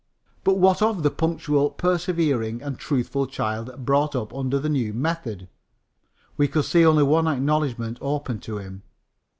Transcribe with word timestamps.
But 0.43 0.55
what 0.57 0.81
of 0.81 1.03
the 1.03 1.11
punctual, 1.11 1.69
persevering 1.69 2.63
and 2.63 2.75
truthful 2.79 3.27
child 3.27 3.85
brought 3.85 4.15
up 4.15 4.33
under 4.33 4.57
the 4.57 4.67
new 4.67 4.95
method? 4.95 5.47
We 6.37 6.47
could 6.47 6.65
see 6.65 6.83
only 6.83 7.03
one 7.03 7.27
acknowledgment 7.27 7.99
open 8.01 8.39
to 8.39 8.57
him. 8.57 8.81